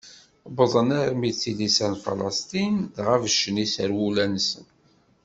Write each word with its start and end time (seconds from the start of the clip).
Wwḍen 0.51 0.89
armi 1.01 1.31
d 1.33 1.35
tilisa 1.41 1.87
n 1.93 1.95
Falesṭin 2.03 2.75
dɣa 2.95 3.15
beccen 3.23 3.61
iserwula-nsen. 3.65 4.65